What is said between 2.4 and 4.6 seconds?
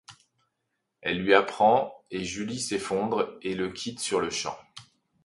s'effondre et le quitte sur-le-champ.